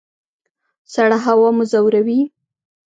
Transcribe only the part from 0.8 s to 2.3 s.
سړه هوا مو ځوروي؟